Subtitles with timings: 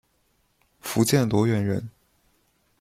[0.79, 1.87] 福建罗源人。